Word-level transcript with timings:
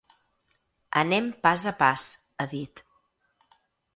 Anem 1.01 1.27
pas 1.43 1.65
a 1.71 1.75
pas, 1.83 2.07
ha 2.37 2.47
dit. 2.57 2.83